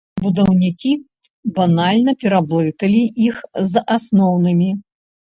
Будаўнікі 0.21 0.91
банальна 1.59 2.13
пераблыталі 2.23 3.01
іх 3.27 3.35
з 3.75 3.83
асноўнымі. 3.97 4.71